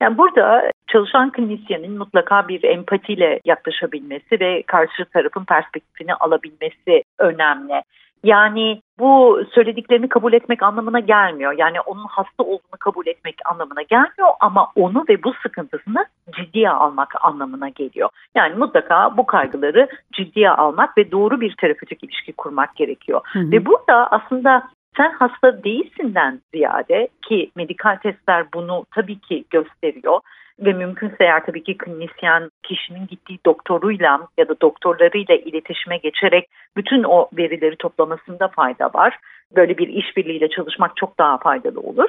Yani 0.00 0.18
burada 0.18 0.70
çalışan 0.86 1.32
klinisyenin 1.32 1.98
mutlaka 1.98 2.48
bir 2.48 2.64
empatiyle 2.64 3.40
yaklaşabilmesi 3.44 4.40
ve 4.40 4.62
karşı 4.62 5.04
tarafın 5.04 5.44
perspektifini 5.44 6.14
alabilmesi 6.14 7.02
önemli. 7.18 7.82
Yani 8.24 8.80
bu 8.98 9.42
söylediklerini 9.54 10.08
kabul 10.08 10.32
etmek 10.32 10.62
anlamına 10.62 11.00
gelmiyor. 11.00 11.52
Yani 11.58 11.80
onun 11.80 12.06
hasta 12.08 12.42
olduğunu 12.42 12.78
kabul 12.80 13.06
etmek 13.06 13.34
anlamına 13.44 13.82
gelmiyor 13.82 14.28
ama 14.40 14.72
onu 14.76 15.04
ve 15.08 15.22
bu 15.22 15.32
sıkıntısını 15.42 16.06
ciddiye 16.36 16.70
almak 16.70 17.24
anlamına 17.24 17.68
geliyor. 17.68 18.08
Yani 18.34 18.54
mutlaka 18.54 19.16
bu 19.16 19.26
kaygıları 19.26 19.88
ciddiye 20.12 20.50
almak 20.50 20.98
ve 20.98 21.12
doğru 21.12 21.40
bir 21.40 21.54
terapötik 21.56 22.04
ilişki 22.04 22.32
kurmak 22.32 22.76
gerekiyor. 22.76 23.20
Hı 23.32 23.38
hı. 23.38 23.50
Ve 23.50 23.66
burada 23.66 24.06
aslında 24.06 24.62
sen 24.96 25.12
hasta 25.12 25.64
değilsinden 25.64 26.40
ziyade 26.54 27.08
ki 27.22 27.50
medikal 27.56 27.96
testler 27.96 28.46
bunu 28.54 28.84
tabii 28.94 29.18
ki 29.18 29.44
gösteriyor 29.50 30.20
ve 30.60 30.72
mümkünse 30.72 31.16
eğer 31.20 31.46
tabii 31.46 31.62
ki 31.62 31.78
klinisyen 31.78 32.50
kişinin 32.62 33.06
gittiği 33.06 33.38
doktoruyla 33.46 34.28
ya 34.38 34.48
da 34.48 34.60
doktorlarıyla 34.60 35.34
iletişime 35.34 35.96
geçerek 35.96 36.48
bütün 36.76 37.02
o 37.02 37.28
verileri 37.36 37.76
toplamasında 37.76 38.48
fayda 38.48 38.90
var. 38.94 39.18
Böyle 39.56 39.78
bir 39.78 39.88
işbirliğiyle 39.88 40.48
çalışmak 40.48 40.96
çok 40.96 41.18
daha 41.18 41.38
faydalı 41.38 41.80
olur. 41.80 42.08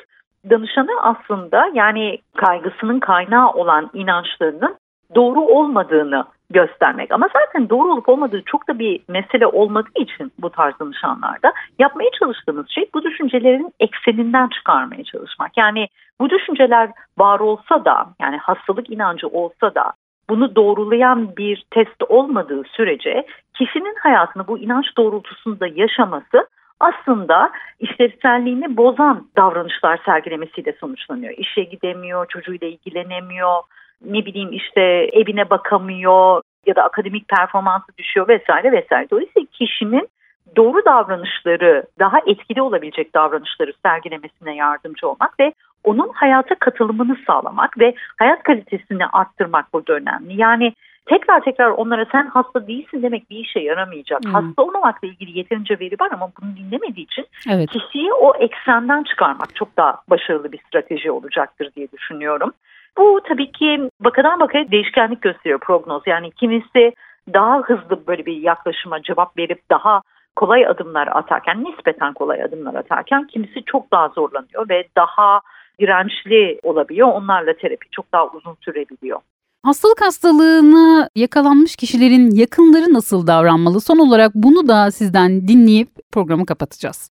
Danışanı 0.49 1.01
aslında 1.01 1.71
yani 1.73 2.17
kaygısının 2.37 2.99
kaynağı 2.99 3.51
olan 3.51 3.89
inançlarının 3.93 4.75
doğru 5.15 5.41
olmadığını 5.41 6.25
göstermek. 6.53 7.11
Ama 7.11 7.29
zaten 7.33 7.69
doğru 7.69 7.91
olup 7.91 8.09
olmadığı 8.09 8.43
çok 8.45 8.67
da 8.67 8.79
bir 8.79 9.01
mesele 9.07 9.47
olmadığı 9.47 9.89
için 9.95 10.31
bu 10.39 10.49
tarz 10.49 10.79
danışanlarda 10.79 11.53
yapmaya 11.79 12.09
çalıştığımız 12.19 12.69
şey 12.69 12.89
bu 12.93 13.03
düşüncelerin 13.03 13.73
ekseninden 13.79 14.47
çıkarmaya 14.47 15.03
çalışmak. 15.03 15.57
Yani 15.57 15.87
bu 16.19 16.29
düşünceler 16.29 16.89
var 17.17 17.39
olsa 17.39 17.85
da 17.85 18.07
yani 18.21 18.37
hastalık 18.37 18.89
inancı 18.89 19.27
olsa 19.27 19.75
da 19.75 19.93
bunu 20.29 20.55
doğrulayan 20.55 21.37
bir 21.37 21.65
test 21.71 22.03
olmadığı 22.09 22.63
sürece 22.63 23.25
kişinin 23.53 23.95
hayatını 23.99 24.47
bu 24.47 24.59
inanç 24.59 24.85
doğrultusunda 24.97 25.67
yaşaması 25.67 26.47
aslında 26.79 27.51
işlevselliğini 27.79 28.77
bozan 28.77 29.27
davranışlar 29.37 29.99
sergilemesiyle 30.05 30.73
sonuçlanıyor. 30.79 31.33
İşe 31.37 31.63
gidemiyor, 31.63 32.25
çocuğuyla 32.29 32.67
ilgilenemiyor, 32.67 33.61
ne 34.05 34.25
bileyim 34.25 34.51
işte 34.51 34.81
evine 35.13 35.49
bakamıyor 35.49 36.41
ya 36.65 36.75
da 36.75 36.83
akademik 36.83 37.27
performansı 37.27 37.97
düşüyor 37.97 38.27
vesaire 38.27 38.71
vesaire. 38.71 39.09
Dolayısıyla 39.11 39.47
kişinin 39.51 40.09
doğru 40.55 40.85
davranışları, 40.85 41.83
daha 41.99 42.19
etkili 42.27 42.61
olabilecek 42.61 43.15
davranışları 43.15 43.73
sergilemesine 43.85 44.55
yardımcı 44.55 45.07
olmak 45.07 45.39
ve 45.39 45.53
onun 45.83 46.09
hayata 46.13 46.55
katılımını 46.55 47.17
sağlamak 47.27 47.79
ve 47.79 47.93
hayat 48.19 48.43
kalitesini 48.43 49.05
arttırmak 49.05 49.73
burada 49.73 49.93
önemli. 49.93 50.41
Yani 50.41 50.73
tekrar 51.05 51.43
tekrar 51.43 51.69
onlara 51.69 52.05
sen 52.11 52.27
hasta 52.27 52.67
değilsin 52.67 53.01
demek 53.01 53.29
bir 53.29 53.37
işe 53.37 53.59
yaramayacak. 53.59 54.25
Hmm. 54.25 54.33
Hasta 54.33 54.63
olmamakla 54.63 55.07
ilgili 55.07 55.37
yeterince 55.37 55.79
veri 55.79 55.95
var 55.99 56.09
ama 56.13 56.31
bunu 56.41 56.55
dinlemediği 56.57 57.05
için 57.05 57.25
evet. 57.49 57.69
kişiyi 57.69 58.13
o 58.13 58.35
eksenden 58.39 59.03
çıkarmak 59.03 59.55
çok 59.55 59.77
daha 59.77 60.01
başarılı 60.09 60.51
bir 60.51 60.59
strateji 60.67 61.11
olacaktır 61.11 61.71
diye 61.75 61.91
düşünüyorum. 61.91 62.51
Bu 62.97 63.19
tabii 63.27 63.51
ki 63.51 63.89
vakadan 64.01 64.39
vakaya 64.39 64.71
değişkenlik 64.71 65.21
gösteriyor 65.21 65.59
prognoz. 65.59 66.03
Yani 66.05 66.31
kimisi 66.31 66.93
daha 67.33 67.59
hızlı 67.59 68.07
böyle 68.07 68.25
bir 68.25 68.37
yaklaşıma 68.37 69.01
cevap 69.01 69.37
verip 69.37 69.69
daha 69.69 70.01
kolay 70.35 70.67
adımlar 70.67 71.07
atarken, 71.07 71.63
nispeten 71.63 72.13
kolay 72.13 72.43
adımlar 72.43 72.75
atarken 72.75 73.27
kimisi 73.27 73.63
çok 73.65 73.91
daha 73.91 74.09
zorlanıyor 74.09 74.69
ve 74.69 74.87
daha 74.97 75.39
dirençli 75.79 76.59
olabiliyor. 76.63 77.07
Onlarla 77.07 77.53
terapi 77.53 77.89
çok 77.91 78.11
daha 78.11 78.27
uzun 78.27 78.57
sürebiliyor. 78.61 79.19
Hastalık 79.65 80.01
hastalığını 80.01 81.09
yakalanmış 81.15 81.75
kişilerin 81.75 82.31
yakınları 82.31 82.93
nasıl 82.93 83.27
davranmalı? 83.27 83.81
Son 83.81 83.97
olarak 83.97 84.31
bunu 84.35 84.67
da 84.67 84.91
sizden 84.91 85.47
dinleyip 85.47 85.89
programı 86.11 86.45
kapatacağız. 86.45 87.12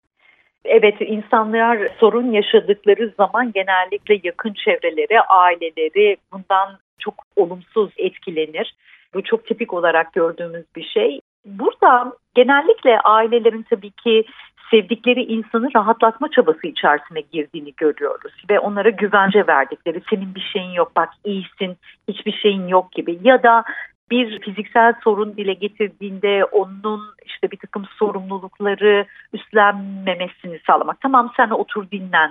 Evet 0.65 0.97
insanlar 1.01 1.89
sorun 2.01 2.33
yaşadıkları 2.33 3.13
zaman 3.17 3.53
genellikle 3.53 4.21
yakın 4.23 4.53
çevreleri, 4.53 5.21
aileleri 5.21 6.17
bundan 6.33 6.79
çok 6.99 7.15
olumsuz 7.37 7.91
etkilenir. 7.97 8.75
Bu 9.15 9.23
çok 9.23 9.47
tipik 9.47 9.73
olarak 9.75 10.13
gördüğümüz 10.13 10.65
bir 10.77 10.85
şey. 10.85 11.21
Burada 11.45 12.13
genellikle 12.35 13.01
ailelerin 13.01 13.67
tabii 13.71 13.91
ki 13.91 14.25
sevdikleri 14.71 15.23
insanı 15.23 15.69
rahatlatma 15.77 16.31
çabası 16.31 16.67
içerisine 16.67 17.21
girdiğini 17.21 17.73
görüyoruz 17.77 18.33
ve 18.51 18.59
onlara 18.59 18.91
güvence 18.91 19.47
verdikleri 19.47 20.03
senin 20.11 20.35
bir 20.35 20.51
şeyin 20.53 20.71
yok 20.71 20.93
bak 20.97 21.09
iyisin 21.25 21.77
hiçbir 22.09 22.33
şeyin 22.33 22.69
yok 22.69 22.93
gibi 22.93 23.19
ya 23.23 23.43
da 23.43 23.65
bir 24.11 24.41
fiziksel 24.41 24.95
sorun 25.05 25.37
dile 25.37 25.53
getirdiğinde 25.53 26.45
onun 26.45 27.01
işte 27.25 27.51
bir 27.51 27.57
takım 27.57 27.85
sorumlulukları 28.01 29.07
üstlenmemesini 29.33 30.61
sağlamak. 30.67 31.01
Tamam 31.01 31.33
sen 31.37 31.51
otur 31.51 31.91
dinlen 31.91 32.31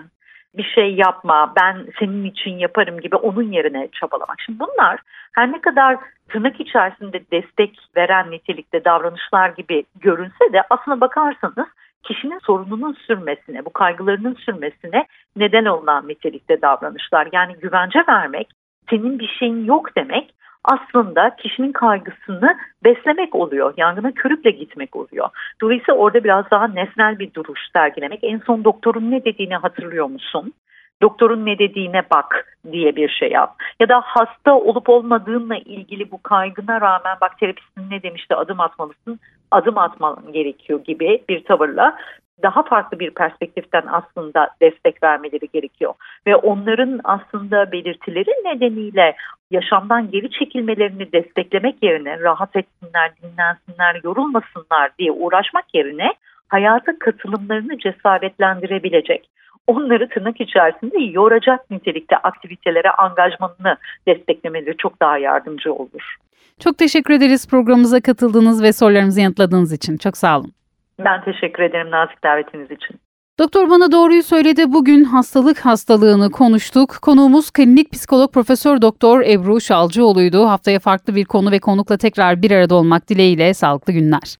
bir 0.58 0.64
şey 0.76 0.96
yapma 0.96 1.54
ben 1.60 1.88
senin 2.00 2.24
için 2.24 2.58
yaparım 2.58 3.00
gibi 3.00 3.16
onun 3.16 3.52
yerine 3.52 3.90
çabalamak. 3.92 4.42
Şimdi 4.46 4.60
bunlar 4.60 5.00
her 5.36 5.52
ne 5.52 5.62
kadar 5.62 5.98
tırnak 6.30 6.60
içerisinde 6.60 7.22
destek 7.32 7.80
veren 7.96 8.32
nitelikte 8.32 8.86
davranışlar 8.86 9.50
gibi 9.50 9.84
görünse 10.00 10.54
de 10.54 10.62
aslına 10.70 11.02
bakarsanız 11.02 11.68
kişinin 12.04 12.40
sorununun 12.40 12.94
sürmesine, 12.94 13.66
bu 13.66 13.74
kaygılarının 13.74 14.34
sürmesine 14.34 15.06
neden 15.36 15.66
olan 15.66 16.08
nitelikte 16.08 16.62
davranışlar. 16.62 17.28
Yani 17.32 17.54
güvence 17.54 18.00
vermek, 18.10 18.48
senin 18.90 19.20
bir 19.20 19.28
şeyin 19.40 19.66
yok 19.66 19.96
demek 19.96 20.34
aslında 20.64 21.36
kişinin 21.36 21.72
kaygısını 21.72 22.58
beslemek 22.84 23.36
oluyor. 23.36 23.74
Yangına 23.78 24.12
körükle 24.12 24.52
gitmek 24.52 24.96
oluyor. 24.96 25.30
Dolayısıyla 25.62 26.00
orada 26.00 26.24
biraz 26.24 26.52
daha 26.52 26.68
nesnel 26.68 27.20
bir 27.20 27.34
duruş 27.34 27.60
sergilemek. 27.74 28.20
En 28.24 28.42
son 28.46 28.64
doktorun 28.64 29.12
ne 29.12 29.26
dediğini 29.26 29.56
hatırlıyor 29.56 30.06
musun? 30.06 30.54
Doktorun 31.02 31.46
ne 31.46 31.60
dediğine 31.60 32.04
bak 32.12 32.58
diye 32.72 32.96
bir 32.96 33.10
şey 33.10 33.32
yap. 33.32 33.56
Ya 33.80 33.90
da 33.90 34.02
hasta 34.06 34.60
olup 34.60 34.90
olmadığınla 34.90 35.58
ilgili 35.58 36.12
bu 36.12 36.24
kaygına 36.24 36.82
rağmen 36.82 37.18
bak 37.22 37.40
terapistin 37.40 37.90
ne 37.90 38.04
demişti 38.04 38.36
adım 38.36 38.60
atmalısın, 38.60 39.20
adım 39.52 39.78
atman 39.78 40.32
gerekiyor 40.34 40.84
gibi 40.84 41.24
bir 41.30 41.44
tavırla 41.44 41.98
daha 42.44 42.64
farklı 42.64 43.00
bir 43.00 43.12
perspektiften 43.12 43.84
aslında 43.88 44.50
destek 44.62 45.04
vermeleri 45.04 45.48
gerekiyor. 45.54 45.94
Ve 46.28 46.36
onların 46.36 47.00
aslında 47.04 47.72
belirtileri 47.72 48.30
nedeniyle 48.46 49.16
yaşamdan 49.52 50.12
geri 50.12 50.32
çekilmelerini 50.32 51.12
desteklemek 51.12 51.84
yerine 51.84 52.20
rahat 52.20 52.56
etsinler, 52.56 53.12
dinlensinler, 53.22 54.02
yorulmasınlar 54.04 54.92
diye 55.00 55.12
uğraşmak 55.12 55.66
yerine 55.74 56.14
hayata 56.48 57.00
katılımlarını 57.00 57.78
cesaretlendirebilecek, 57.78 59.30
onları 59.68 60.10
tırnak 60.10 60.42
içerisinde 60.42 60.98
yoracak 61.00 61.72
nitelikte 61.72 62.18
aktivitelere 62.18 62.92
angajmanını 62.92 63.78
desteklemeleri 64.08 64.78
çok 64.78 65.02
daha 65.02 65.18
yardımcı 65.18 65.74
olur. 65.74 66.16
Çok 66.60 66.78
teşekkür 66.78 67.14
ederiz 67.14 67.48
programımıza 67.50 68.02
katıldığınız 68.02 68.64
ve 68.64 68.74
sorularımızı 68.74 69.22
yanıtladığınız 69.22 69.74
için. 69.74 69.98
Çok 69.98 70.18
sağ 70.18 70.40
olun. 70.40 70.59
Ben 71.06 71.24
teşekkür 71.24 71.64
ederim 71.64 71.92
nazik 71.92 72.24
davetiniz 72.24 72.72
için. 72.72 73.00
Doktor 73.40 73.70
bana 73.70 73.92
doğruyu 73.92 74.24
söyledi. 74.24 74.74
Bugün 74.74 75.04
hastalık 75.04 75.60
hastalığını 75.60 76.32
konuştuk. 76.32 76.98
Konuğumuz 77.02 77.52
klinik 77.52 77.92
psikolog 77.92 78.34
Profesör 78.34 78.82
Doktor 78.82 79.22
Ebru 79.22 79.62
Şalcıoğlu'ydu. 79.62 80.48
Haftaya 80.48 80.80
farklı 80.80 81.16
bir 81.16 81.26
konu 81.26 81.52
ve 81.52 81.60
konukla 81.60 81.98
tekrar 81.98 82.42
bir 82.42 82.52
arada 82.52 82.76
olmak 82.76 83.10
dileğiyle 83.10 83.54
sağlıklı 83.54 83.94
günler. 83.94 84.38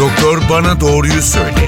Doktor 0.00 0.38
bana 0.50 0.80
doğruyu 0.80 1.22
söyle. 1.22 1.66